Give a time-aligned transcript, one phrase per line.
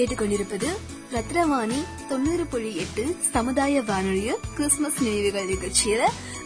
[0.00, 0.66] கேட்டுக்கொண்டிருப்பது
[1.12, 6.00] ரத்னவாணி தொண்ணூறு புள்ளி எட்டு சமுதாய வானொலிய கிறிஸ்துமஸ் நினைவுகள் நிகழ்ச்சியில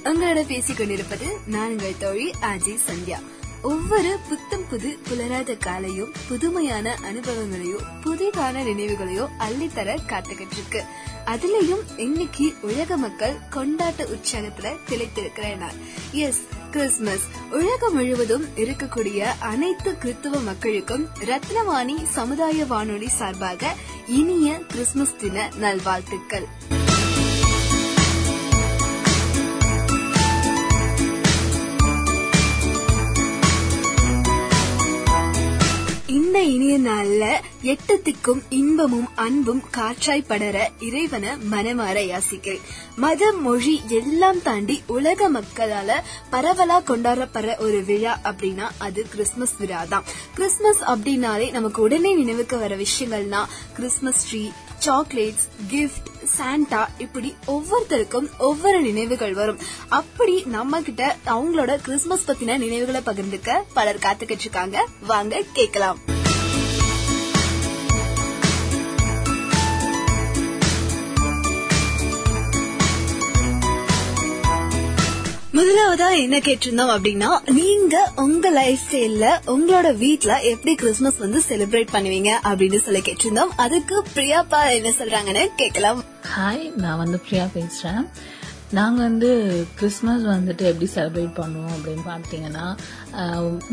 [0.05, 3.22] உங்களோட பேசிக் கொண்டிருப்பது நான் தோழி அஜய் சந்தியா.
[3.62, 10.84] ஒவ்வொரு புத்தம் புது புலராத காலையும் புதுமையான அனுபவங்களையோ புதிதான நினைவுகளையோ அள்ளித்தர காத்துக்கிட்டு இருக்கு
[11.27, 15.75] அதுலயும் இன்னைக்கு உலக மக்கள் கொண்டாட்ட உற்சாகத்துல திளைத்திருக்கிற நாள்.
[16.12, 16.42] எஸ்
[16.75, 23.72] கிறிஸ்துமஸ் உலகம் முழுவதும் இருக்கக்கூடிய அனைத்து கிறிஸ்துவ மக்களுக்கும் ரத்னவாணி சமுதாய வானொலி சார்பாக
[24.06, 26.47] இனிய கிறிஸ்துமஸ் தின நல்வாழ்த்துக்கள்.
[36.45, 42.60] இனிய நாள்ல எட்டத்துக்கும் இன்பமும் அன்பும் காற்றாய் படர இறைவனை மனமாற யாசிக்கிறேன்.
[42.97, 45.93] மதம் மொழி எல்லாம் தாண்டி உலக மக்களால
[46.32, 52.76] பரவலா கொண்டாடப்படுற ஒரு விழா அப்படின்னா அது கிறிஸ்துமஸ் விழா தான் கிறிஸ்துமஸ் அப்படின்னாலே நமக்கு உடனே நினைவுக்கு வர
[52.76, 53.44] விஷயங்கள்னா
[53.75, 54.50] Christmas tree
[54.84, 59.59] chocolates gift Santa இப்படி ஒவ்வொருத்தருக்கும் ஒவ்வொரு நினைவுகள் வரும்.
[59.88, 64.87] அப்படி நம்ம கிட்ட அவங்களோட கிறிஸ்துமஸ் பத்தின நினைவுகளை பகிர்ந்துக்க பலர் காத்துக்கிட்டு இருக்காங்க.
[65.06, 66.13] வாங்க கேட்கலாம்.
[75.54, 82.31] முதலாவதா என்ன கேட்டிருந்தோம் அப்படின்னா நீங்க உங்க லைஃப் ஸ்டைல்ல உங்களோட வீட்ல எப்படி கிறிஸ்துமஸ் வந்து செலிப்ரேட் பண்ணுவீங்க
[82.42, 83.53] அப்படின்னு சொல்லி கேட்டிருந்தோம்.
[83.56, 86.04] அதுக்கு பிரியாப்பா என்ன சொல்றாங்கன்னு கேட்கலாம்.
[86.37, 88.09] ஹாய் நான் வந்து பிரியா பேசுறேன்.
[88.70, 89.31] நாங்க வந்து
[89.75, 92.76] கிறிஸ்மஸ் வந்துட்டு எப்படி செலிப்ரேட் பண்ணுவோம் அப்படின்னு பார்த்தீங்கன்னா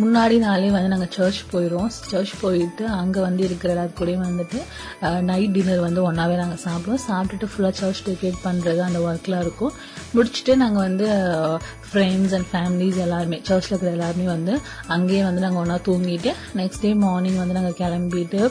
[0.01, 1.91] முன்னாடி நாளே வந்து நாங்கள் சர்ச் போயிடுவோம்.
[2.11, 4.59] சர்ச் போயிட்டு அங்கே வந்து இருக்கிற எல்லாத்து கூடயும் வந்துட்டு
[5.29, 7.03] நைட் டின்னர் வந்து ஒன்றாவே நாங்கள் சாப்பிடுவோம்.
[7.07, 9.73] சாப்பிட்டுட்டு ஃபுல்லாக சர்ச் டெக்கரேட் பண்ணுறது அந்த ஒர்க்லாம் இருக்கும்.
[10.17, 11.07] முடிச்சுட்டு நாங்கள் வந்து
[11.89, 14.53] ஃப்ரெண்ட்ஸ் அண்ட் ஃபேமிலிஸ் எல்லாருமே சர்ச்சில் இருக்கிற எல்லாருமே வந்து
[14.95, 18.41] அங்கேயே வந்து நாங்கள் ஒன்றா தூங்கிட்டு நெக்ஸ்ட் டே மார்னிங் வந்து நாங்கள் கிளம்பிட்டு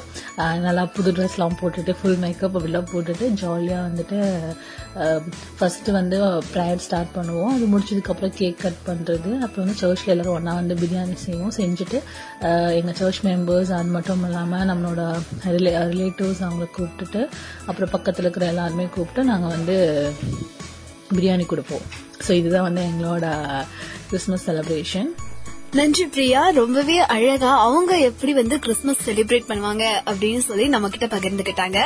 [0.67, 4.19] நல்லா புது ட்ரெஸ்லாம் போட்டுட்டு ஃபுல் மேக்கப் அப்படிலாம் போட்டுட்டு ஜாலியாக வந்துட்டு
[5.59, 6.19] ஃபர்ஸ்ட் வந்து
[6.53, 7.55] ப்ரேயர் ஸ்டார்ட் பண்ணுவோம்.
[7.57, 11.99] அது முடிச்சதுக்கப்புறம் கேக் கட் பண்ணுறது அப்புறம் வந்து சர்ச்சில் எல்லாரும் ஒன்றா வந்து பிரியாணி செய்வோம் செஞ்சுட்டு
[12.79, 15.03] எங்கள் சர்ச் மெம்பர்ஸ் அது மட்டும் இல்லாமல் நம்மளோட
[15.57, 17.23] ரிலே ரிலேட்டிவ்ஸ் அவங்கள கூப்பிட்டுட்டு
[17.67, 19.77] அப்புறம் பக்கத்தில் இருக்கிற எல்லாருமே கூப்பிட்டு நாங்கள் வந்து
[21.17, 21.85] பிரியாணி கொடுப்போம்.
[22.27, 23.27] ஸோ இதுதான் வந்து எங்களோட
[24.09, 25.11] கிறிஸ்மஸ் செலப்ரேஷன்
[25.79, 26.41] நன்றி பிரியா.
[26.59, 31.79] ரொம்பவே அழகா அவங்க எப்படி வந்து கிறிஸ்துமஸ் செலிப்ரேட் பண்ணுவாங்க அப்படின்னு சொல்லி நம்ம கிட்ட பகிர்ந்துகிட்டாங்க.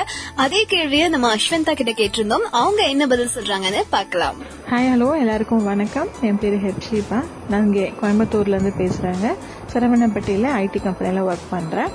[0.45, 2.47] அதே கேள்வியை நம்ம அஸ்வந்தா கிட்ட கேட்டிருந்தோம்.
[2.61, 4.39] அவங்க என்ன பதில் சொல்றாங்கன்னு பார்க்கலாம்.
[4.71, 6.11] ஹாய் ஹலோ எல்லாருக்கும் வணக்கம்.
[6.28, 9.37] என் பேர் ஹெப்ஷிபா நான் இங்கே கோயம்புத்தூர்லேருந்து பேசுறாங்க.
[9.75, 11.93] சரவணப்பட்டியில ஐடி கம்பெனில ஒர்க் பண்ணுறேன்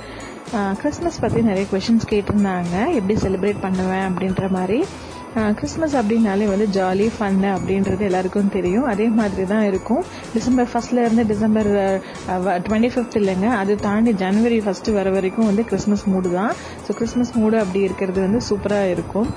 [0.80, 2.76] கிறிஸ்மஸ் பற்றி நிறைய கொஷின்ஸ் கேட்டிருந்தாங்க.
[2.98, 4.80] எப்படி செலிப்ரேட் பண்ணுவேன் அப்படின்ற மாதிரி.
[5.58, 8.86] கிறிஸ்மஸ் அப்படின்னாலே வந்து ஜாலி ஃபன்னு அப்படின்றது எல்லாருக்கும் தெரியும்.
[8.92, 10.02] அதே மாதிரி தான் இருக்கும்.
[10.36, 11.70] டிசம்பர் ஃபர்ஸ்ட்ல இருந்து டிசம்பர்
[12.66, 13.48] டுவெண்ட்டி ஃபிஃப்த் இல்லைங்க.
[13.60, 16.52] அது தாண்டி ஜனவரி ஃபர்ஸ்ட் வர வரைக்கும் வந்து கிறிஸ்மஸ் மூடு தான்.
[16.86, 19.30] ஸோ கிறிஸ்மஸ் மூடு அப்படி இருக்கிறது வந்து சூப்பராக இருக்கும்.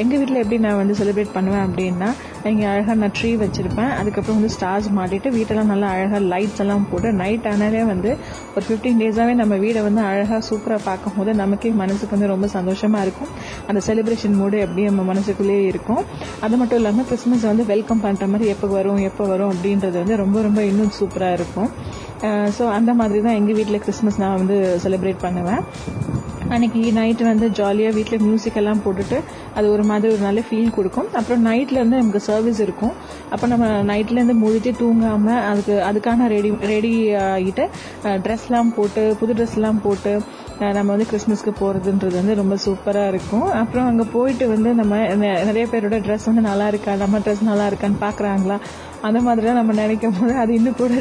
[0.00, 2.08] எங்கள் வீட்டில் எப்படி நான் வந்து செலிப்ரேட் பண்ணுவேன் அப்படின்னா
[2.50, 3.92] இங்கே அழகாக நான் ட்ரீ வச்சுருப்பேன்.
[4.00, 8.10] அதுக்கப்புறம் வந்து ஸ்டார்ஸ் மாட்டிட்டு வீட்டெல்லாம் நல்லா அழகாக லைட்ஸ் எல்லாம் போட்டு நைட் ஆனாலே வந்து
[8.54, 13.30] ஒரு ஃபிஃப்டீன் டேஸாகவே நம்ம வீடை வந்து அழகாக சூப்பராக பார்க்கும்போது நமக்கே மனசுக்கு வந்து ரொம்ப சந்தோஷமாக இருக்கும்.
[13.68, 16.02] அந்த செலிப்ரேஷன் மூடு எப்படி நம்ம மனசுக்குள்ளேயே இருக்கும்.
[16.46, 20.42] அது மட்டும் இல்லாமல் கிறிஸ்மஸ் வந்து வெல்கம் பண்ணுற மாதிரி எப்போ வரும் எப்போ வரும் அப்படின்றது வந்து ரொம்ப
[20.48, 21.70] ரொம்ப இன்னும் சூப்பராக இருக்கும்.
[22.58, 25.62] ஸோ அந்த மாதிரி தான் எங்கள் வீட்டில் கிறிஸ்மஸ் நான் வந்து செலிப்ரேட் பண்ணுவேன்.
[26.54, 29.18] அன்னைக்கு நைட்டு வந்து ஜாலியாக வீட்டில் மியூசிக் எல்லாம் போட்டுட்டு
[29.58, 31.08] அது ஒரு மாதிரி ஒரு நல்ல ஃபீல் கொடுக்கும்.
[31.18, 32.94] அப்புறம் நைட்லேருந்து நமக்கு சர்வீஸ் இருக்கும்.
[33.34, 36.92] அப்போ நம்ம நைட்லேருந்து இருந்து தூங்காமல் அதுக்கு அதுக்கான ரெடி ரெடி
[37.24, 37.66] ஆகிட்டு
[38.26, 40.12] ட்ரெஸ்லாம் போட்டு புது ட்ரெஸ்லாம் போட்டு
[40.76, 43.46] நம்ம வந்து கிறிஸ்மஸ்க்கு போகிறதுன்றது வந்து ரொம்ப சூப்பராக இருக்கும்.
[43.60, 44.96] அப்புறம் அங்கே போயிட்டு வந்து நம்ம
[45.48, 48.56] நிறைய பேரோட ட்ரெஸ் வந்து நல்லா இருக்கா நம்ம ட்ரெஸ் நல்லா இருக்கான்னு பார்க்குறாங்களா
[49.08, 50.94] அந்த மாதிரிலாம் நம்ம நினைக்கும் போது அது இன்னும் கூட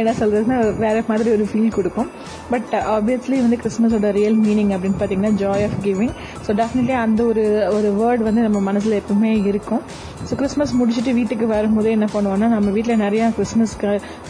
[0.00, 2.08] என்ன சொல்றதுன்னா வேற மாதிரி ஒரு ஃபீல் கொடுக்கும்.
[2.52, 6.12] பட் ஆப்வியஸ்லி uh, வந்து கிறிஸ்மஸோட ரியல் மீனிங் அப்படின்னு பார்த்தீங்கன்னா joy of giving
[6.44, 7.44] so definitely அந்த ஒரு
[7.76, 9.82] ஒரு வேர்ட் வந்து நம்ம மனசில் எப்பவுமே இருக்கும்.
[10.28, 13.74] ஸோ கிறிஸ்மஸ் முடிச்சுட்டு வீட்டுக்கு வரும்போது என்ன பண்ணுவோம்னா நம்ம வீட்டில் நிறையா கிறிஸ்மஸ்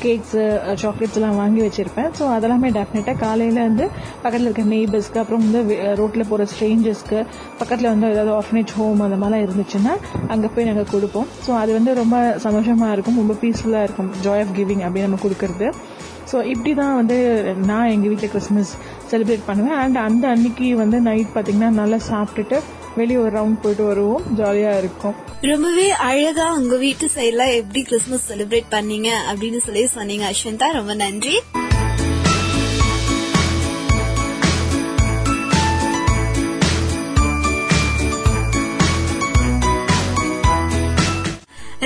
[0.04, 0.44] கேக்ஸு
[0.84, 2.10] சாக்லேட்ஸ்லாம் uh, வாங்கி வச்சுருப்பேன்.
[2.20, 3.84] ஸோ அதெல்லாமே டெஃபினட்டாக காலையில் வந்து
[4.24, 7.20] பக்கத்தில் இருக்க நெய்பர்ஸ்க்கு அப்புறம் வந்து uh, ரோட்டில் போகிற ஸ்ட்ரேஞ்சர்ஸ்க்கு
[7.60, 9.94] பக்கத்தில் வந்து ஏதாவது ஆர்ஃபனேஜ் ஹோம் அந்த மாதிரிலாம் இருந்துச்சுன்னா
[10.34, 11.28] அங்கே போய் நாங்கள் கொடுப்போம்.
[11.46, 12.16] ஸோ அது வந்து ரொம்ப
[12.46, 13.07] சந்தோஷமாக இருக்கும்.
[13.20, 14.10] ரொம்ப பீஸ்ஃபுல்லாக இருக்கும்.
[14.24, 15.68] ஜாய் ஆஃப் கிவிங் அப்படி நம்ம கொடுக்கறது.
[16.30, 17.16] ஸோ இப்படி தான் வந்து
[17.70, 18.72] நான் எங்கள் வீட்டில் கிறிஸ்மஸ்
[19.10, 19.78] செலிப்ரேட் பண்ணுவேன்.
[19.82, 22.58] அண்ட் அந்த அன்னைக்கு வந்து நைட் பார்த்தீங்கன்னா நல்லா சாப்பிட்டுட்டு
[22.98, 24.26] வெளியே ஒரு ரவுண்ட் போயிட்டு வருவோம்.
[24.40, 25.16] ஜாலியாக இருக்கும்.
[25.52, 31.36] ரொம்பவே அழகா உங்க வீட்டு சைட்ல எப்படி கிறிஸ்மஸ் செலிப்ரேட் பண்ணீங்க அப்படின்னு சொல்லி சொன்னீங்க அஸ்வந்தா ரொம்ப நன்றி.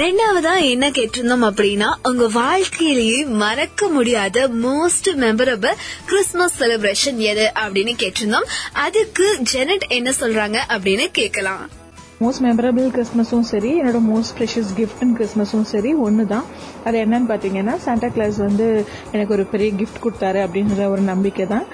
[0.03, 5.77] ரெண்டாவதா என்ன கேட்டிருந்தோம் அப்படின்னா உங்க வாழ்க்கையிலேயே மறக்க முடியாத மோஸ்ட் மெமரபிள்
[6.07, 8.49] கிறிஸ்மஸ் செலிப்ரேஷன் எது அப்படின்னு கேட்டிருந்தோம்.
[8.73, 11.81] அதுக்கு ஜெனட் என்ன சொல்றாங்க அப்படின்னு கேட்கலாம்.
[12.23, 16.47] மோஸ்ட் மெமரபிள் கிறிஸ்மஸும் சரி என்னோட மோஸ்ட் ப்ரெஷியஸ் கிஃப்ட்னு கிறிஸ்மஸும் சரி ஒன்று தான்
[16.87, 18.67] அது என்னன்னு பார்த்தீங்கன்னா சாண்டா கிளாஸ் வந்து
[19.15, 21.67] எனக்கு ஒரு பெரிய கிஃப்ட் கொடுத்தாரு அப்படின்ற ஒரு நம்பிக்கை தான்.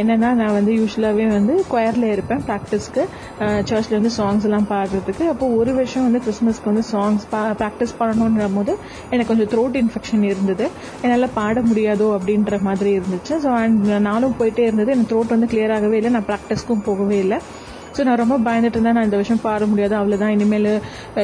[0.00, 3.02] என்னென்னா என்னன்னா நான் வந்து யூஸ்வலாகவே வந்து கொயரில் இருப்பேன் ப்ராக்டிஸ்க்கு
[3.68, 5.24] சர்ச்சில் வந்து சாங்ஸ் எல்லாம் பாடுறதுக்கு.
[5.32, 8.72] அப்போ ஒரு வருஷம் வந்து கிறிஸ்மஸ்க்கு வந்து சாங்ஸ் பா ப்ராக்டிஸ் பண்ணணுன்ற போது
[9.12, 10.66] எனக்கு கொஞ்சம் த்ரோட் இன்ஃபெக்ஷன் இருந்தது.
[11.04, 13.34] என்னால் பாட முடியாதோ அப்படின்ற மாதிரி இருந்துச்சு.
[13.44, 14.92] ஸோ அண்ட் நானும் போயிட்டே இருந்தது.
[14.94, 16.12] எனக்கு த்ரோட் வந்து கிளியர் ஆகவே இல்லை.
[16.16, 17.40] நான் ப்ராக்டிஸ்க்கும் போகவே இல்லை.
[17.96, 18.96] ஸோ நான் ரொம்ப பயந்துட்டு இருந்தேன்.
[18.98, 19.94] நான் இந்த வருஷம் பாட முடியாது.
[20.00, 20.70] அவ்வளோதான் இனிமேல்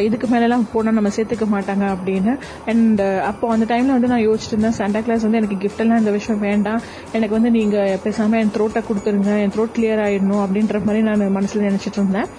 [0.08, 2.34] இதுக்கு மேலெல்லாம் போனால் நம்ம சேர்த்துக்க மாட்டாங்க அப்படின்னு.
[2.72, 4.78] அண்ட் அப்போ அந்த டைமில் வந்து நான் யோசிச்சுட்டு இருந்தேன்.
[4.80, 6.80] சாண்டா கிளாஸ் வந்து எனக்கு கிஃப்ட் எல்லாம் இந்த விஷயம் வேண்டாம்.
[7.18, 9.34] எனக்கு வந்து நீங்கள் பேசாமல் என் த்ரோட்டை கொடுத்துருங்க.
[9.44, 12.30] என் த்ரோட் கிளியர் ஆகிடணும் அப்படின்ற மாதிரி நான் மனசில் நினச்சிட்டு இருந்தேன்.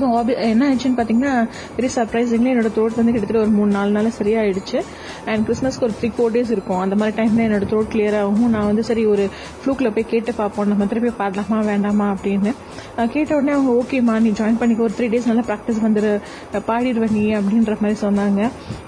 [0.00, 0.06] ஸோ
[0.50, 1.32] என்ன ஆச்சுன்னு பார்த்தீங்கன்னா
[1.76, 4.78] வெரி சர்ப்ரைசிங்லி என்னோட த்ரோட் வந்து கிட்டத்தட்ட ஒரு மூணு நாலு நாள் சரியாயிடுச்சு.
[5.30, 6.80] அண்ட் கிறிஸ்மஸ்க்கு ஒரு த்ரீ ஃபோர் டேஸ் இருக்கும்.
[6.84, 8.50] அந்த மாதிரி டைம்ல என்னோட த்ரோட் கிளியர் ஆகும்.
[8.54, 9.24] நான் வந்து சரி ஒரு
[9.60, 10.68] ஃப்ளூக்கில் போய் கேட்டு பார்ப்போம்.
[10.72, 12.52] நம்ம திருப்பி பாடலாமா வேண்டாமா அப்படின்னு.
[13.14, 14.82] கேட்ட உடனே அவங்க ஓகேம்மா நீ ஜாயின் பண்ணிக்க.
[14.88, 16.12] ஒரு த்ரீ டேஸ் நல்லா ப்ராக்டிஸ் வந்துரு.
[16.70, 18.40] பாடிடுவேன் நீ அப்படின்ற மாதிரி சொன்னாங்க.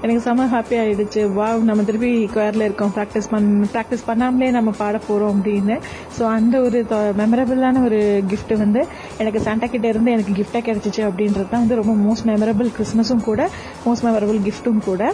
[0.05, 1.23] எனக்கு செம ஹாப்பி ஆயிடுச்சு.
[1.39, 2.93] வா நம்ம திருப்பி குயரில் இருக்கோம்.
[2.99, 5.77] ப்ராக்டிஸ் பண்ண ப்ராக்டிஸ் பண்ணாமலே நம்ம பாட போகிறோம் அப்படின்னு.
[6.19, 6.79] ஸோ அந்த ஒரு
[7.23, 8.01] மெமரபிளான ஒரு
[8.33, 8.83] கிஃப்ட் வந்து
[9.23, 10.96] எனக்கு சாண்டா கிட்ட இருந்து எனக்கு கிஃப்டாக கிடைச்சிச்சு.
[11.03, 13.51] அப்படின்றது தான் வந்து ரொம்ப மோஸ்ட் மெமரபிள் கிறிஸ்மஸும் கூட
[13.85, 15.13] மோஸ்ட் மெமரபிள் கிஃப்ட்டும் கூட.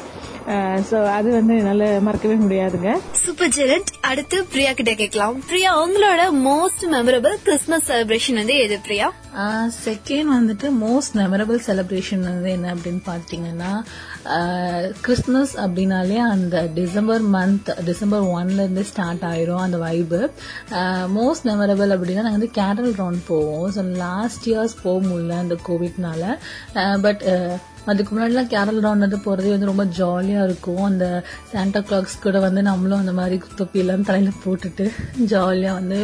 [0.91, 2.91] ஸோ அது வந்து என்னால மறக்கவே முடியாதுங்க.
[3.23, 5.37] சூப்பர் ஜெனட் அடுத்து பிரியா கிட்ட கேட்கலாம்.
[5.51, 9.09] பிரியா உங்களோட மோஸ்ட் மெமரபிள் கிறிஸ்மஸ் செலிப்ரேஷன் வந்து எது பிரியா?
[9.85, 13.73] செகண்ட் வந்துட்டு மோஸ்ட் மெமரபிள் செலிப்ரேஷன் வந்து என்ன அப்படின்னு பார்த்தீங்கன்னா
[15.07, 20.21] கிறிஸ்மஸ் அப்படின்னாலே அந்த டிசம்பர் மந்த் டிசம்பர் ஒன்ல இருந்து ஸ்டார்ட் ஆயிரும் அந்த வைபு
[21.19, 23.67] மோஸ்ட் மெமரபிள் அப்படின்னா நாங்கள் வந்து கேரல் ரவுண்ட் போவோம்.
[23.77, 26.23] ஸோ லாஸ்ட் இயர்ஸ் போக முடியல அந்த கோவிட்னால
[27.07, 27.25] பட்
[27.91, 30.83] அதுக்கு முன்னாடிலாம் கேரல் ரவுண்ட் வந்து போறதே வந்து ரொம்ப ஜாலியா இருக்கும்.
[30.89, 31.07] அந்த
[31.53, 34.85] சாண்டா கிளாக்ஸ் கூட வந்து நம்மளும் அந்த மாதிரி தொப்பிலாம் தலையில போட்டுட்டு
[35.33, 35.99] ஜாலியா வந்து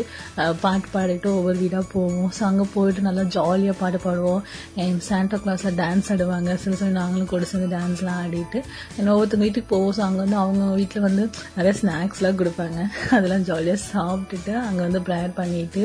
[0.63, 2.31] பாட்டு பாடிட்டு ஒவ்வொரு வீடா போவோம்.
[2.39, 4.41] ஸோ அங்க போயிட்டு நல்லா ஜாலியா பாட்டு பாடுவோம்.
[4.85, 6.51] என் சாண்டா கிளாஸ்ல டான்ஸ் ஆடுவாங்க.
[6.63, 8.61] சில சமயம் நாங்களும் கூட சேர்ந்து டான்ஸ்லாம் ஆடிட்டு
[8.99, 9.95] என்ன ஒவ்வொருத்தங்க வீட்டுக்கு போவோம்.
[9.99, 11.25] ஸோ அங்க வந்து அவங்க வீட்டில் வந்து
[11.59, 12.79] நிறைய ஸ்நாக்ஸ்லாம் கொடுப்பாங்க.
[13.19, 15.85] அதெல்லாம் ஜாலியா சாப்பிட்டுட்டு அங்க வந்து ப்ரேயர் பண்ணிட்டு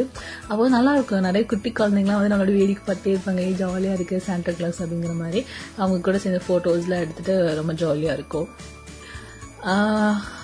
[0.50, 1.26] அப்போ நல்லா இருக்கும்.
[1.30, 3.48] நிறைய குட்டி குழந்தைங்களாம் வந்து நம்மளோட வேடிக்கை பார்த்தே இருப்பாங்க.
[3.64, 5.42] ஜாலியா இருக்கு சாண்டா கிளாஸ் அப்படிங்கிற மாதிரி.
[5.84, 8.48] அவங்க கூட சேர்ந்து ஃபோட்டோஸ்லாம் எடுத்துட்டு ரொம்ப ஜாலியாக இருக்கும்.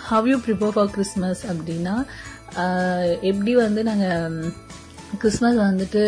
[0.10, 1.96] How you prepare for Christmas அப்படின்னா
[3.32, 4.52] எப்படி வந்து நாங்கள்
[5.18, 6.04] கிறிஸ்மஸ் வந்துட்டு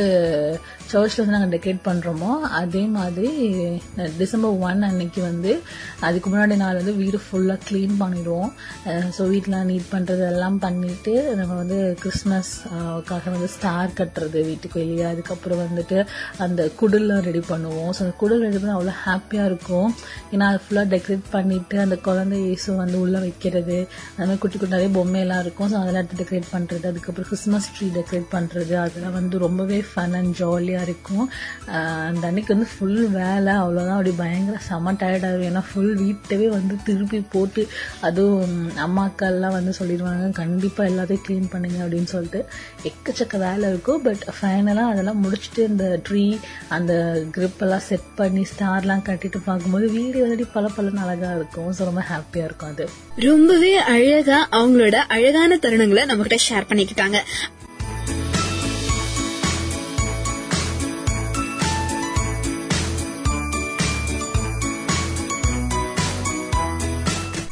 [0.91, 3.29] சர்ச்சில் வந்து நாங்கள் டெக்கரேட் பண்ணுறோமோ அதே மாதிரி
[4.21, 5.51] டிசம்பர் ஒன் அன்னைக்கு வந்து
[6.07, 8.51] அதுக்கு முன்னாடி நாள் வந்து வீடு ஃபுல்லாக க்ளீன் பண்ணிடுவோம்.
[9.17, 15.05] ஸோ வீட்டெலாம் நீட் பண்ணுறது எல்லாம் பண்ணிட்டு நம்ம வந்து கிறிஸ்மஸ்க்காக வந்து ஸ்டார் கட்டுறது வீட்டுக்கு வெளியே.
[15.11, 15.97] அதுக்கப்புறம் வந்துட்டு
[16.45, 17.91] அந்த குடல்லாம் ரெடி பண்ணுவோம்.
[17.95, 19.89] ஸோ அந்த குடில் ரெடி பண்ண அவ்வளோ ஹாப்பியாக இருக்கும்.
[20.33, 23.77] ஏன்னா அது ஃபுல்லாக டெக்கரேட் பண்ணிட்டு அந்த குழந்தை இயேசு வந்து உள்ளே வைக்கிறது
[24.15, 25.69] அந்த மாதிரி குட்டி குட்டி நிறைய பொம்மையெல்லாம் இருக்கும்.
[25.71, 30.33] ஸோ அதெல்லாம் எடுத்து டெக்கரேட் பண்ணுறது அதுக்கப்புறம் கிறிஸ்மஸ் ட்ரீ டெக்கரேட் பண்ணுறது அதெல்லாம் வந்து ரொம்பவே ஃபன் அண்ட்
[30.41, 31.25] ஜாலியாக இருக்கும்.
[32.09, 37.19] அந்த அன்னைக்கு வந்து ஃபுல் வேலை அவ்வளோதான் அப்படி பயங்கர செம டயர்டாகும் ஏன்னா ஃபுல் வீட்டவே வந்து திருப்பி
[37.35, 37.63] போட்டு
[38.09, 42.41] அதுவும் அம்மாக்கள்லாம் வந்து சொல்லிடுவாங்க கண்டிப்பாக எல்லாத்தையும் க்ளீன் பண்ணுங்க அப்படின்னு சொல்லிட்டு.
[42.91, 44.01] எக்கச்சக்க வேலை இருக்கும்.
[44.07, 46.25] பட் ஃபைனலாக அதெல்லாம் முடிச்சுட்டு இந்த ட்ரீ
[46.77, 46.93] அந்த
[47.37, 51.71] க்ரிப்பெல்லாம் செட் பண்ணி ஸ்டார்லாம் கட்டிட்டு பார்க்கும்போது வீடு வந்து பல பலன்னு அழகாக இருக்கும்.
[51.77, 52.87] ஸோ ரொம்ப ஹாப்பியாக இருக்கும் அது.
[53.29, 57.19] ரொம்பவே அழகா அவங்களோட அழகான தருணங்களை நம்மகிட்ட ஷேர் பண்ணிக்கிட்டாங்க.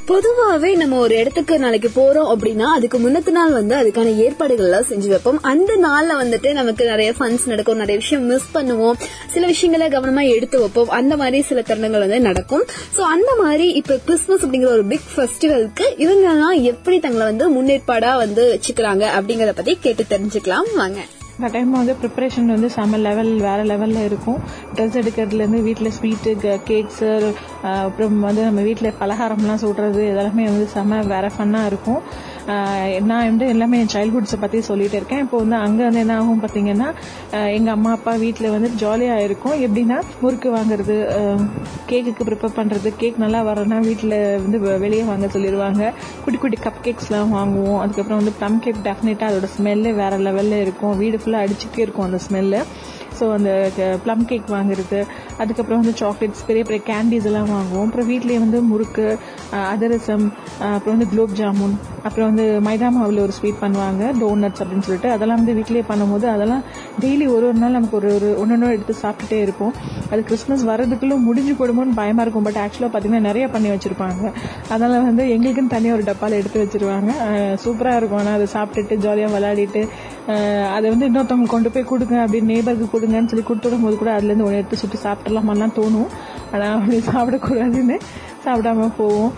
[0.10, 5.08] பொதுவாவே நம்ம ஒரு இடத்துக்கு நாளைக்கு போறோம் அப்படின்னா அதுக்கு முன்னத்து நாள் வந்து அதுக்கான ஏற்பாடுகள் எல்லாம் செஞ்சு
[5.08, 5.38] வைப்போம்.
[5.42, 8.98] அந்த நாள்ல வந்துட்டு நமக்கு நிறைய ஃபன்ஸ் நடக்கும் நிறைய விஷயம் மிஸ் பண்ணுவோம்.
[9.34, 10.90] சில விஷயங்களை கவனமா எடுத்து வைப்போம்.
[11.00, 12.66] அந்த மாதிரி சில தருணங்கள் வந்து நடக்கும்.
[12.98, 18.16] சோ அந்த மாதிரி இப்ப கிறிஸ்துமஸ் அப்படிங்கிற ஒரு பிக் ஃபெஸ்டிவலுக்கு இவங்க எல்லாம் எப்படி தங்களை வந்து முன்னேற்பாடா
[18.26, 20.76] வந்து வச்சுக்கிறாங்க அப்படிங்கறத பத்தி கேட்டு தெரிஞ்சுக்கலாம்.
[20.76, 21.00] வாங்க.
[21.40, 24.40] இந்த டைம் வந்து ப்ரிப்பரேஷன் வந்து செம லெவல் வேற லெவலில் இருக்கும்.
[24.76, 26.32] ட்ரெஸ் எடுக்கிறதுலேருந்து வீட்டில் ஸ்வீட்டு
[26.70, 27.08] கேக்ஸு
[27.84, 32.02] அப்புறம் வந்து நம்ம வீட்டில் பலகாரம்லாம் சுடுறது இதெல்லாமே வந்து செம வேற ஃபன்னாக இருக்கும்.
[33.00, 35.20] நான் வந்து எல்லாமே என் சைல்ட்ஹுட்ஸை பற்றி சொல்லிட்டு இருக்கேன்.
[35.20, 36.94] இப்போ வந்து அங்கே வந்து என்ன ஆகும் பார்த்தீங்கன்னா
[37.54, 39.64] எங்கள் அம்மா அப்பா வீட்டில் வந்து ஜாலியாக இருக்கும்.
[39.64, 40.96] எப்படின்னா முறுக்கு வாங்குறது
[41.90, 45.94] கேக்குக்கு ப்ரிப்பேர் பண்ணுறது கேக் நல்லா வரணும்னா வீட்டில் வந்து வெ- வெளியே வாங்க சொல்லிடுவாங்க.
[46.24, 47.80] குட்டி குட்டி கப் கேக்ஸ்லாம் வாங்குவோம்.
[47.80, 50.98] அதுக்கப்புறம் வந்து ப்ளம் கேக் டெஃபினட்டாக அதோட ஸ்மெல்லு வேறு லெவலில் இருக்கும்.
[50.98, 52.64] வீடு ஃபுல்லாக அடிச்சுட்டே இருக்கும் அந்த ஸ்மெல்லு
[53.20, 53.52] ஸோ அந்த
[54.06, 55.02] ப்ளம் கேக் வாங்குறது
[55.42, 57.88] அதுக்கப்புறம் வந்து சாக்லேட்ஸ் பெரிய பெரிய கேண்டீஸ் எல்லாம் வாங்குவோம்.
[57.90, 59.08] அப்புறம் வீட்லேயே வந்து முறுக்கு
[59.74, 60.26] அதரசம் அதிரசம்
[60.74, 61.74] அப்புறம் வந்து குலோப் ஜாமுன்
[62.08, 65.10] அப்புறம் வந்து மைதா மாவில் ஒரு ஸ்வீட் பண்ணுவாங்க டோனட்ஸ் அப்படின்னு சொல்லிட்டு.
[65.16, 66.64] அதெல்லாம் வந்து வீட்லேயே பண்ணும்போது அதெல்லாம்
[67.04, 69.74] டெய்லி ஒரு ஒரு நாள் நமக்கு ஒரு ஒரு ஒன்று எடுத்து சாப்பிட்டுட்டே இருப்போம்.
[70.12, 72.46] அது கிறிஸ்மஸ் வரதுக்குள்ளே முடிஞ்சு போடுமோன்னு பயமாக இருக்கும்.
[72.48, 74.24] பட் ஆக்சுவலாக பார்த்தீங்கன்னா நிறைய பண்ணி வச்சுருப்பாங்க.
[74.74, 77.12] அதனால் வந்து எங்களுக்குன்னு தனியாக ஒரு டப்பாவில் எடுத்து வச்சிருவாங்க.
[77.66, 78.22] சூப்பராக இருக்கும்.
[78.24, 79.84] ஆனால் அதை சாப்பிட்டுட்டு ஜாலியாக விளையாடிட்டு
[80.76, 84.60] அதை வந்து இன்னொருத்தவங்களுக்கு கொண்டு போய் கொடுங்க அப்படின்னு நேபருக்கு கொடுங்கன்னு சொல்லி கொடுத்துடும் போது கூட அதுலேருந்து ஒன்று
[84.62, 86.10] எடுத்து சுட்டு சாப்பிடலாமான்லாம் தோணும்.
[86.54, 87.98] ஆனால் அப்படி சாப்பிடக்கூடாதுன்னு
[88.46, 89.32] சாப்பிடாம போவோம்.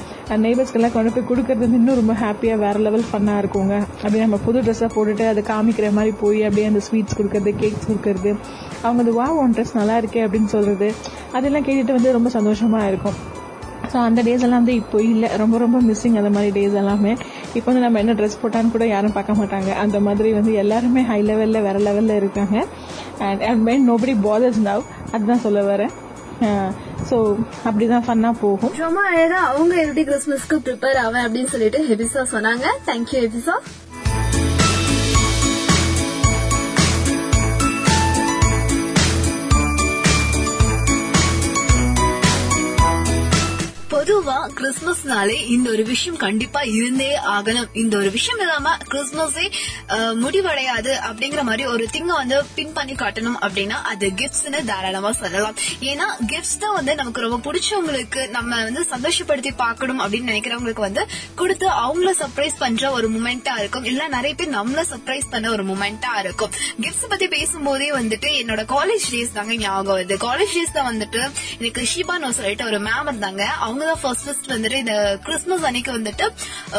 [0.46, 3.76] நெய்பர்ஸ்க்கெல்லாம் கொண்டு போய் கொடுக்கறது வந்து இன்னும் ரொம்ப ஹாப்பியாக வேற லெவல் ஃபன்னாக இருக்குங்க.
[4.02, 8.34] அப்படியே நம்ம புது ட்ரெஸ்ஸாக போட்டுட்டு அதை காமிக்கிற மாதிரி போய் அப்படியே அந்த ஸ்வீட்ஸ் கொடுக்கறது கேக்ஸ் கொடுக்கறது.
[8.86, 10.90] அவங்க அது வா ஒன் ட்ரெஸ் நல்லா இருக்கே அப்படின்னு சொல்கிறது
[11.38, 13.20] அதெல்லாம் கேட்டுட்டு வந்து ரொம்ப சந்தோஷமாக இருக்கும்.
[13.92, 15.30] ஸோ அந்த டேஸ் எல்லாம் வந்து இப்போ இல்லை.
[15.42, 17.14] ரொம்ப ரொம்ப மிஸ்ஸிங் அந்த மாதிரி டேஸ் எல்லாமே.
[17.58, 19.72] இப்போ வந்து நம்ம என்ன ட்ரெஸ் போட்டான்னு கூட யாரும் பார்க்க மாட்டாங்க.
[19.84, 22.58] அந்த மாதிரி வந்து எல்லாருமே ஹை லெவலில் வேற லெவலில் இருக்காங்க.
[23.28, 25.94] And and main nobody bothers now அதுதான் சொல்ல வரேன்
[27.10, 27.18] ஸோ
[27.68, 28.72] அப்படிதான் ஃபன்னா போகும்.
[28.86, 32.66] ரொம்ப அழகாக அவங்க எப்படி கிறிஸ்மஸ்க்கு ப்ரிப்பேர் ஆவேன் அப்படின்னு சொல்லிட்டு ஹெபிசா சொன்னாங்க.
[32.88, 33.56] தேங்க்யூ ஹெபிசா
[44.22, 47.70] பொதுவா கிறிஸ்துமஸ்னாலே இந்த ஒரு விஷயம் கண்டிப்பா இருந்தே ஆகணும்.
[47.82, 49.46] இந்த ஒரு விஷயம் இல்லாம கிறிஸ்துமஸே
[50.24, 55.56] முடிவடையாது அப்படிங்கிற மாதிரி ஒரு திங்க வந்து பின் பண்ணி காட்டணும் அப்படின்னா அது கிஃப்ட்ஸ்னு தாராளமா சொல்லலாம்.
[55.92, 61.06] ஏன்னா கிஃப்ட்ஸ் தான் வந்து நமக்கு ரொம்ப பிடிச்சவங்களுக்கு நம்ம வந்து சந்தோஷப்படுத்தி பார்க்கணும் அப்படின்னு நினைக்கிறவங்களுக்கு வந்து
[61.42, 63.88] கொடுத்து அவங்கள சர்ப்ரைஸ் பண்ற ஒரு மூமெண்டா இருக்கும்.
[63.94, 66.54] இல்ல நிறைய பேர் நம்மள சர்ப்ரைஸ் பண்ண ஒரு மூமெண்டா இருக்கும்.
[66.84, 70.18] கிஃப்ட்ஸ் பத்தி பேசும்போதே வந்துட்டு என்னோட காலேஜ் டேஸ் தாங்க ஞாபகம் வருது.
[70.28, 71.24] காலேஜ் டேஸ் தான் வந்துட்டு
[71.60, 73.44] எனக்கு ஷிபானோ சொல்லிட்டு ஒரு மேம் இருந்தாங்க.
[73.66, 76.26] அவங்க தான் ஃபர்ஸ்ட் வந்துட்டு இந்த கிறிஸ்துமஸ் அன்னைக்கு வந்துட்டு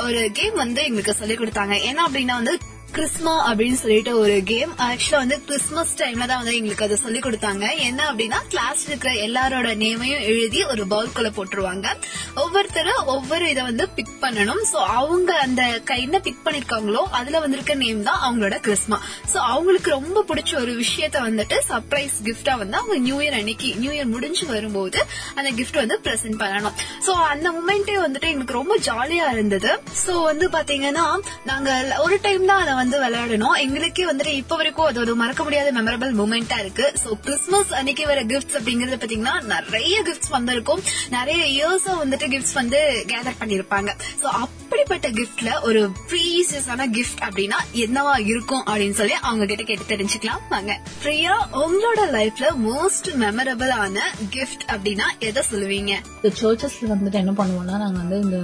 [0.05, 1.75] ஒரு கேம் வந்து எங்களுக்கு சொல்லி கொடுத்தாங்க.
[1.83, 2.55] என்ன அப்படின்னா வந்து
[2.93, 7.79] கிறிஸ்மா அப்படின்னு சொல்லிட்டு ஒரு கேம் ஆக்சுவலா வந்து கிறிஸ்மஸ் டைம்ல தான் வந்து எங்களுக்கு அதை சொல்லி கொடுத்தாங்க.
[7.79, 11.87] என்ன அப்படின்னா கிளாஸ் இருக்கிற எல்லாரோட நேமையும் எழுதி ஒரு பவுல்குள்ள போட்டுருவாங்க.
[12.35, 14.63] ஒவ்வொருத்தரும் ஒவ்வொரு இதை வந்து பிக் பண்ணணும்.
[14.73, 18.99] சோ அவங்க அந்த க- என்ன பிக் பண்ணிருக்காங்களோ அதுல வந்திருக்க நேம் தான் அவங்களோட கிறிஸ்மா
[19.33, 23.91] சோ அவங்களுக்கு ரொம்ப பிடிச்ச ஒரு விஷயத்த வந்துட்டு சர்ப்ரைஸ் கிஃப்டா வந்து அவங்க நியூ இயர் அன்னைக்கு நியூ
[23.91, 26.73] இயர் முடிஞ்சு வரும்போது அந்த கிஃப்ட் வந்து பிரசென்ட் பண்ணணும்.
[27.07, 29.81] சோ அந்த மூமெண்டே வந்துட்டு எங்களுக்கு ரொம்ப ஜாலியா இருந்தது.
[30.07, 33.57] சோ வந்து பாத்தீங்கன்னா நாங்க ஒரு டைம் தான் அதை வந்து விளையாடணும்.
[33.65, 36.87] எங்களுக்கே வந்துட்டு இப்ப வரைக்கும் அது ஒரு மறக்க முடியாத மெமரபிள் மூமெண்டா இருக்கு.
[37.05, 40.83] சோ கிறிஸ்மஸ் அன்னைக்கு வர கிஃப்ட்ஸ் அப்படிங்கறது பாத்தீங்கன்னா நிறைய கிஃப்ட்ஸ் வந்திருக்கும்.
[41.17, 42.81] நிறைய இயர்ஸா வந்துட்டு கிஃப்ட்ஸ் வந்து
[43.13, 43.91] கேதர் பண்ணிருப்பாங்க.
[44.23, 50.43] சோ அப்படிப்பட்ட கிஃப்ட்ல ஒரு ப்ரீசியஸான கிஃப்ட் அப்படின்னா என்னவா இருக்கும் அப்படின்னு சொல்லி அவங்க கிட்ட கேட்டு தெரிஞ்சுக்கலாம்.
[50.55, 50.73] வாங்க.
[51.05, 51.35] பிரியா
[51.65, 55.93] உங்களோட லைஃப்ல மோஸ்ட் மெமரபிள் ஆன கிஃப்ட் அப்படின்னா எதை சொல்லுவீங்க?
[56.19, 58.39] இந்த சர்ச்சஸ்ல வந்துட்டு என்ன பண்ணுவோம்னா நாங்க வந்து இந்த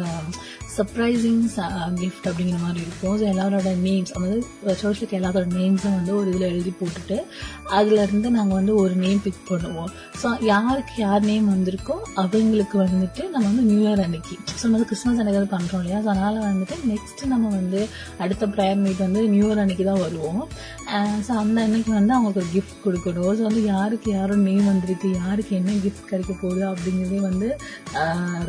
[0.78, 1.42] சர்ப்ரைசிங்
[2.00, 3.14] கிஃப்ட் uh, அப்படிங்கிற மாதிரி இருக்கும்.
[3.20, 7.16] ஸோ எல்லாரோட நேம்ஸ் அதாவது சோஷலுக்கு எல்லாரோட நேம்ஸும் வந்து ஒரு இதில் எழுதி போட்டுட்டு
[7.78, 9.90] அதுலேருந்து நாங்கள் வந்து ஒரு நேம் பிக் பண்ணுவோம்.
[10.22, 14.36] ஸோ யாருக்கு யார் நேம் வந்திருக்கோ அவங்களுக்கு வந்துட்டு நம்ம வந்து நியூ இயர் அன்னைக்கு.
[14.50, 16.00] ஸோ நம்ம வந்து கிறிஸ்மஸ் அன்னைக்கு அது பண்ணுறோம் இல்லையா?
[16.04, 17.80] ஸோ அதனால் வந்துட்டு நெக்ஸ்ட் நம்ம வந்து
[18.24, 20.42] அடுத்த ப்ரேயர் மீட் வந்து நியூ இயர் அன்னைக்கு தான் வருவோம்.
[21.26, 23.32] ஸோ அந்த அன்னைக்கு வந்து அவங்களுக்கு ஒரு கிஃப்ட் கொடுக்கணும்.
[23.38, 27.48] ஸோ வந்து யாருக்கு யாரும் நேம் வந்திருக்கு யாருக்கு என்ன கிஃப்ட் கிடைக்க போகுது அப்படிங்கிறதே வந்து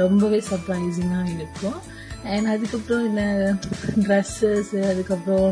[0.04, 1.80] ரொம்பவே சர்ப்ரைசிங்காக இருக்கும்.
[2.32, 3.24] அண்ட் அதுக்கப்புறம் இந்த
[4.06, 5.52] ட்ரெஸ்ஸஸ் அதுக்கப்புறம்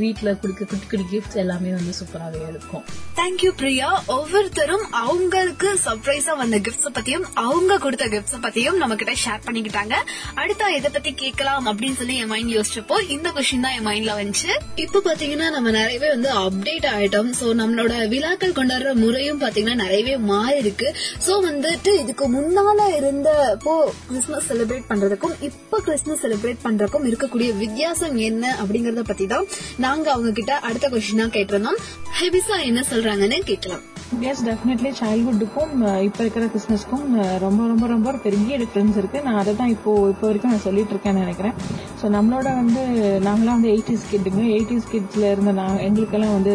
[0.00, 2.82] வீட்டில் கொடுக்க குட்டி குட்டி கிஃப்ட்ஸ் எல்லாமே வந்து சூப்பராகவே இருக்கும்.
[3.18, 9.46] தேங்க்யூ பிரியா ஒவ்வொருத்தரும் அவங்களுக்கு சர்ப்ரைஸா வந்த கிஃப்ட்ஸ் பத்தியும் அவங்க கொடுத்த கிஃப்ட்ஸ் பத்தியும் நம்ம கிட்ட ஷேர்
[9.46, 9.94] பண்ணிக்கிட்டாங்க.
[10.42, 14.52] அடுத்த இதை பத்தி கேட்கலாம் அப்படின்னு சொல்லி என் மைண்ட் யோசிச்சப்போ இந்த கொஸ்டின் தான் என் மைண்ட்ல வந்துச்சு.
[14.84, 17.30] இப்போ பாத்தீங்கன்னா நம்ம நிறைய நிறையவே வந்து அப்டேட் ஆயிட்டோம்.
[17.38, 20.88] சோ நம்மளோட விழாக்கள் கொண்டாடுற முறையும் பாத்தீங்கன்னா நிறையவே மாறி இருக்கு
[21.24, 23.74] சோ வந்துட்டு இதுக்கு முன்னால இருந்த இருந்தப்போ
[24.08, 29.48] கிறிஸ்மஸ் செலிப்ரேட் பண்றதுக்கும் இப்போ கிறிஸ்மஸ் செலிப்ரேட் பண்றதுக்கும் இருக்கக்கூடிய வித்தியாசம் என்ன அப்படிங்கறத பத்தி தான்
[29.86, 31.80] நாங்க அவங்க கிட்ட அடுத்த கொஸ்டினா கேட்டிருந்தோம்.
[32.20, 33.84] ஹெபிசா என்ன சொல்றாங்கன்னு கேட்கலாம்.
[34.30, 35.72] எஸ் டெஃபினெட்லி சைல்ட்ஹுட்டுக்கும்
[36.06, 37.04] இப்போ இருக்கிற கிறிஸ்மஸ்க்கும்
[37.44, 39.18] ரொம்ப ரொம்ப ரொம்ப ஒரு பெரிய டிஃப்ரென்ஸ் இருக்கு.
[39.26, 41.54] நான் அதை தான் இப்போ இப்போ வரைக்கும் நான் சொல்லிட்டு இருக்கேன்னு நினைக்கிறேன்.
[42.00, 42.82] ஸோ நம்மளோட வந்து
[43.26, 46.54] நாங்களாம் வந்து எயிட்டிஸ் கிட்டுங்க எயிட்டிஸ் கிட்ஸ்ல இருந்த நான் எங்களுக்கெல்லாம் வந்து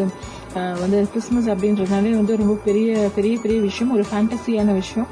[0.82, 3.94] வந்து கிறிஸ்மஸ் அப்படின்றதுனாலே வந்து ரொம்ப பெரிய பெரிய பெரிய விஷயம்.
[3.94, 5.08] ஒரு ஃபேண்டசியான விஷயம்.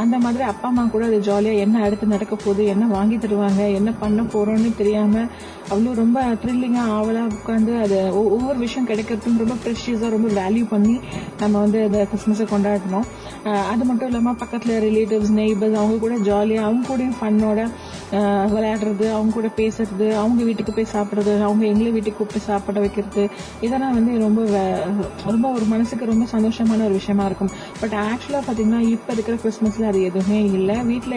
[0.00, 3.90] அந்த மாதிரி அப்பா அம்மா கூட அது ஜாலியாக என்ன அடுத்து நடக்க போகுது என்ன வாங்கி தருவாங்க என்ன
[3.92, 5.24] பண்ண போறோம்னு தெரியாம
[5.70, 11.00] அவ்வளோ ரொம்ப த்ரில்லிங்காக ஆவலாக உட்காந்து அது ஒவ்வொரு விஷயம் கிடைக்கிறதுக்கும் ரொம்ப ப்ரெஷியஸாக ரொம்ப வேல்யூ பண்ணி
[11.38, 13.06] நம்ம வந்து அந்த கிறிஸ்மஸை கொண்டாடணும்.
[13.44, 17.68] அது மட்டும் இல்லாமல் பக்கத்தில் ரிலேட்டிவ்ஸ் நெய்பர்ஸ் அவங்க கூட ஜாலியாக அவங்க கூடயும் ஃபன்னோட
[18.54, 23.22] விளையாடுறது அவங்க கூட பேசுறது அவங்க வீட்டுக்கு போய் சாப்பிட்றது அவங்க எங்களை வீட்டுக்கு கூப்பிட்டு சாப்பிட வைக்கிறது
[23.66, 24.40] இதெல்லாம் வந்து ரொம்ப
[25.30, 27.50] ரொம்ப ஒரு மனசுக்கு ரொம்ப சந்தோஷமான ஒரு விஷயமா இருக்கும்.
[27.80, 30.76] பட் ஆக்சுவலாக பார்த்தீங்கன்னா இப்போ இருக்கிற கிறிஸ்மஸ்ல அது எதுவுமே இல்லை.
[30.90, 31.16] வீட்டில்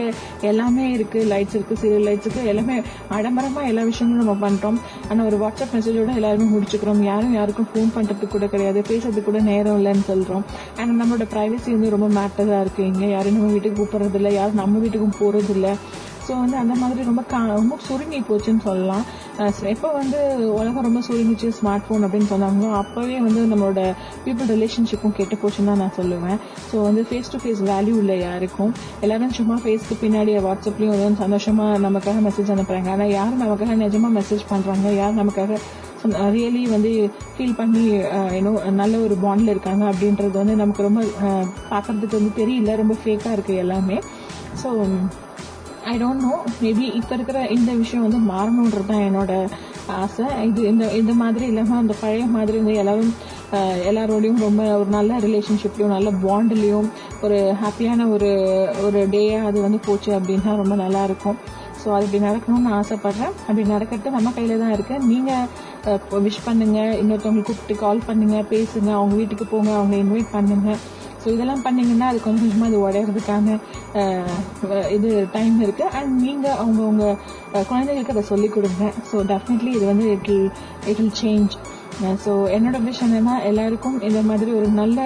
[0.52, 1.20] எல்லாமே இருக்கு.
[1.34, 2.78] லைட்ஸ் இருக்கு சீரியல் லைட்ஸ் இருக்கு எல்லாமே
[3.18, 7.04] அடம்பரமாக எல்லா விஷயங்களும் நம்ம பண்ணுறோம் ஆனால் ஒரு வாட்ஸ்அப் மெசேஜோட எல்லாருமே முடிச்சுக்கிறோம்.
[7.12, 8.82] யாரும் யாருக்கும் ஃபோன் பண்ணுறதுக்கு கூட கிடையாது.
[8.92, 10.44] பேசுறதுக்கு கூட நேரம் இல்லைன்னு சொல்கிறோம்
[10.80, 12.84] ஆனால் நம்மளோட ப்ரைவசி வந்து ரொம்ப மேட்டராக இருக்கு.
[12.94, 14.32] இங்கே யாரும் நம்ம வீட்டுக்கு கூப்பிட்றதில்ல.
[14.40, 15.70] யாரும் நம்ம வீட்டுக்கும் போகிறதில்ல
[16.28, 19.04] ஸோ வந்து அந்த மாதிரி ரொம்ப கா- ரொம்ப சுருங்கி போச்சுன்னு சொல்லலாம்.
[19.74, 20.20] எப்போ வந்து
[20.54, 23.82] உலகம் ரொம்ப சுருங்கிச்சு ஸ்மார்ட் ஃபோன் அப்படின்னு சொன்னாங்களோ அப்போவே வந்து நம்மளோட
[24.26, 26.38] பீப்புள் ரிலேஷன்ஷிப்பும் கெட்டு போச்சுன்னு தான் நான் சொல்லுவேன்.
[26.72, 28.72] ஸோ வந்து ஃபேஸ் டு ஃபேஸ் வேல்யூ இல்லை யாருக்கும்.
[29.02, 32.90] எல்லாரும் சும்மா ஃபேஸ்க்கு பின்னாடி வாட்ஸ்அப்லேயும் வந்து சந்தோஷமாக நமக்காக மெசேஜ் அனுப்புறாங்க.
[32.90, 35.60] ஆனால் யார் நமக்காக நிஜமா மெசேஜ் பண்ணுறாங்க யார் நமக்காக
[36.34, 36.90] ரியலி வந்து
[37.36, 37.84] ஃபீல் பண்ணி
[38.38, 41.02] ஏன்னோ நல்ல ஒரு பாண்டில் இருக்காங்க அப்படின்றது வந்து நமக்கு ரொம்ப
[41.72, 42.76] பார்க்கறதுக்கு வந்து தெரியல.
[42.76, 43.98] ரொம்ப ஃபேக்காக இருக்குது எல்லாமே.
[44.64, 44.70] So
[45.92, 49.34] I don't know maybe இப்போ இருக்கிற இந்த விஷயம் வந்து மாறணுன்றது தான் என்னோட
[50.04, 50.26] ஆசை.
[50.50, 53.12] இது இந்த இந்த மாதிரி இல்லாமல் அந்த பழைய மாதிரி வந்து எல்லாரும்
[53.90, 56.88] எல்லாரோடையும் ரொம்ப ஒரு நல்ல ரிலேஷன்ஷிப்லையும் நல்ல பாண்ட்லேயும்
[57.26, 58.32] ஒரு ஹாப்பியான ஒரு
[58.86, 61.38] ஒரு டேயாக அது வந்து போச்சு அப்படின்னா ரொம்ப நல்லா இருக்கும்.
[61.82, 62.90] ஸோ அது இப்படி நடக்கணும்னு நான்
[63.48, 68.90] அப்படி நடக்கிறது நம்ம கையில் தான் இருக்குது நீங்கள் விஷ் பண்ணுங்கள் இன்னொருத்தவங்களுக்கு கூப்பிட்டு கால் பண்ணுங்கள் பேசுங்க.
[69.00, 69.72] அவங்க வீட்டுக்கு போங்க.
[69.80, 70.80] அவங்க இன்வைட் பண்ணுங்கள்
[71.26, 73.58] ஸோ இதெல்லாம் பண்ணீங்கன்னா அது வந்து கொஞ்சமாக அது உடையறதுக்கான
[74.98, 75.86] இது டைம் இருக்கு.
[75.98, 77.06] அண்ட் நீங்க அவங்க உங்க
[77.70, 78.86] குழந்தைகளுக்கு அதை சொல்லிக் கொடுங்க.
[79.12, 80.50] ஸோ டெஃபினெட்லி இது வந்து it will
[80.90, 81.56] it will change
[82.24, 85.00] so என்னோட விஷ் என்னன்னா எல்லாருக்கும் இந்த மாதிரி ஒரு நல்ல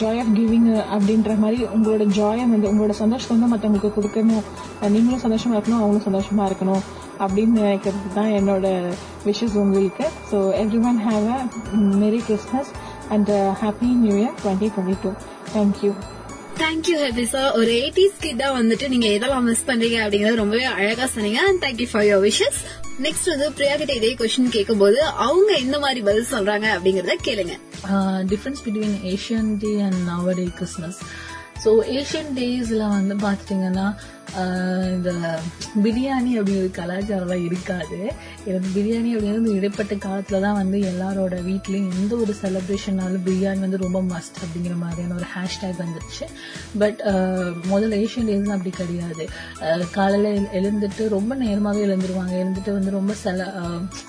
[0.00, 4.44] ஜாய் ஆஃப் கிவிங் அப்படின்ற மாதிரி உங்களோட ஜாயை வந்து உங்களோட சந்தோஷத்தை வந்து மற்றவங்களுக்கு கொடுக்கணும்.
[4.94, 6.82] நீங்களும் சந்தோஷமா இருக்கணும் அவங்களும் சந்தோஷமா இருக்கணும்
[7.24, 8.66] அப்படின்னு நினைக்கிறது தான் என்னோட
[9.28, 10.06] விஷஸ் உங்களுக்கு.
[10.30, 10.38] So
[10.90, 11.38] everyone have a
[12.02, 12.70] merry Christmas
[13.14, 13.30] and
[13.62, 15.12] happy new year twenty twenty two
[15.54, 15.92] thank you
[16.62, 21.40] thank you ஹெபிசா ஒரு எயிட்டிஸ் கிட்டா வந்துட்டு நீங்க எதெல்லாம் மிஸ் பண்றீங்க அப்படிங்கறது ரொம்பவே அழகா சொன்னீங்க.
[21.48, 22.60] And thank you for your wishes
[23.04, 27.54] next வந்து பிரியா கிட்ட இதே கொஸ்டின் கேட்கும்போது அவங்க எந்த மாதிரி பதில் சொல்றாங்க அப்படிங்கறத கேளுங்க.
[28.32, 31.00] Difference between Asian day and nowaday Christmas
[31.64, 33.94] so Asian டேஸில் வந்து பார்த்துட்டிங்கன்னா
[34.90, 35.12] இந்த
[35.82, 38.12] பிரியாணி அப்படிங்கிற கலாச்சாரம்லாம் இருக்காது.
[38.44, 44.02] எனக்கு பிரியாணி அப்படிங்கிறது இடைப்பட்ட காலத்தில் தான் வந்து எல்லாரோட வீட்லேயும் எந்த ஒரு செலப்ரேஷனாலும் பிரியாணி வந்து ரொம்ப
[44.02, 46.26] மஸ்ட் அப்படிங்கிற மாதிரியான ஒரு ஹேஷ்டேக் வந்துருச்சு.
[46.78, 47.00] பட்
[47.70, 49.28] முதல்ல ஏஷியன் டேஸ்லாம் அப்படி கிடையாது.
[49.92, 52.32] காலையில் எழு- எழுந்துட்டு ரொம்ப நேரமாகவே எழுந்துருவாங்க.
[52.32, 53.52] எழுந்துட்டு வந்து ரொம்ப செல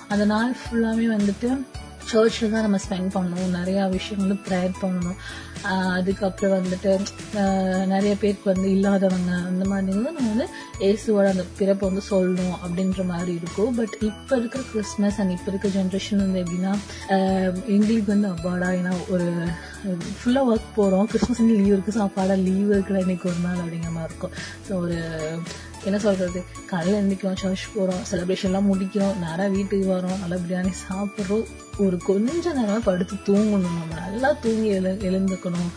[0.08, 1.66] அந்த நாள் ஃபுல்லாமே வந்துட்டு
[2.12, 3.54] சர்ச்சில் தான் நம்ம ஸ்பெண்ட் பண்ணணும்.
[3.58, 5.18] நிறைய விஷயம் வந்து ப்ரேயர் பண்ணணும்.
[5.96, 6.92] அதுக்கப்புறம் வந்துட்டு
[7.92, 10.46] நிறைய பேருக்கு வந்து இல்லாதவங்க அந்த மாதிரி வந்து நம்ம வந்து
[10.84, 13.72] இயேசுவோட அந்த பிறப்பை வந்து சொல்லணும் அப்படின்ற மாதிரி இருக்கும்.
[13.78, 16.72] பட் இப்போ இருக்கிற கிறிஸ்மஸ் அண்ட் இப்போ இருக்கிற ஜென்ரேஷன் வந்து எப்படின்னா
[17.76, 19.28] எங்களுக்கு வந்து அப்பாடா ஏன்னா ஒரு
[20.20, 24.10] ஃபுல்லாக ஒர்க் போகிறோம் கிறிஸ்மஸ் லீவ் இருக்குது ஸோ அப்பாடா லீவ் இருக்கிற இன்னைக்கு ஒரு நாள் அப்படிங்கிற மாதிரி
[24.10, 24.34] இருக்கும்.
[24.66, 24.98] ஸோ ஒரு
[25.88, 31.46] என்ன சொல்கிறது காலையில் எழுந்திக்கிறோம் சர்ச் போகிறோம் செலிப்ரேஷன்லாம் முடிக்கிறோம் நேராக வீட்டுக்கு வரோம் நல்லா பிரியாணி சாப்பிட்றோம்.
[31.78, 33.76] ஒரு கொஞ்ச நேரம் படுத்து தூங்கணும்.
[33.78, 35.70] நம்ம நல்லா தூங்கி எழு எழுந்துக்கணும்.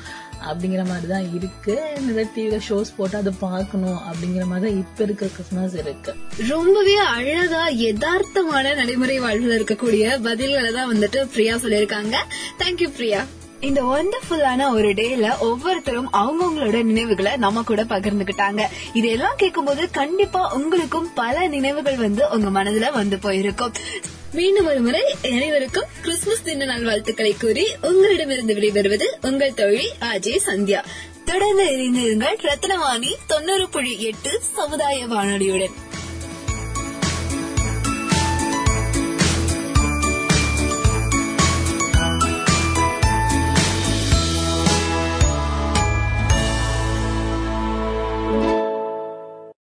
[0.49, 5.29] அப்படிங்கிற மாதிரி தான் இருக்கு நிறைய டிவியில ஷோஸ் போட்டு அதை பார்க்கணும் அப்படிங்கிற மாதிரி தான் இப்ப இருக்கிற
[5.29, 6.15] கிறிஸ்மஸ் இருக்கு.
[6.47, 12.15] ரொம்பவே அழகா யதார்த்தமான நடைமுறை வாழ்வில் இருக்கக்கூடிய பதில்களை தான் வந்துட்டு பிரியா சொல்லியிருக்காங்க.
[12.59, 13.23] Thank you Priya.
[13.59, 21.47] இந்த ஒண்டர்ஃபுல்லான ஒரு டேல ஒவ்வொருத்தரும் அவங்கவுங்களோட நினைவுகளை நம்ம கூட பகிர்ந்துகிட்டாங்க இதெல்லாம் கேட்கும்போது கண்டிப்பா உங்களுக்கும் பல
[21.47, 23.73] நினைவுகள் வந்து உங்க மனதுல வந்து போயிருக்கும்.
[24.35, 30.83] மீண்டும் ஒரு முறை அனைவருக்கும் கிறிஸ்துமஸ் தின நல்வாழ்த்துக்களை கூறி உங்களிடமிருந்து விடைபெறுவது உங்கள் தோழி அஜய் சந்தியா.
[31.25, 35.71] தொடர்ந்து இணைந்திருங்கள் ரத்னவாணி தொண்ணூறு புள்ளி எட்டு சமுதாய வானொலியுடன்.